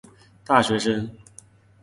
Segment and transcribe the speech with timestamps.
[0.43, 1.07] 大学生